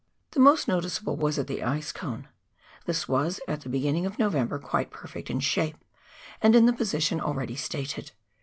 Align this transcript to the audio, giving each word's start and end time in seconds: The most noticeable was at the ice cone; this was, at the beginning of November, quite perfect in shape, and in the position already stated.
The 0.31 0.39
most 0.39 0.67
noticeable 0.67 1.15
was 1.15 1.37
at 1.37 1.45
the 1.45 1.61
ice 1.61 1.91
cone; 1.91 2.27
this 2.87 3.07
was, 3.07 3.39
at 3.47 3.61
the 3.61 3.69
beginning 3.69 4.07
of 4.07 4.17
November, 4.17 4.57
quite 4.57 4.89
perfect 4.89 5.29
in 5.29 5.39
shape, 5.41 5.77
and 6.41 6.55
in 6.55 6.65
the 6.65 6.73
position 6.73 7.21
already 7.21 7.55
stated. 7.55 8.09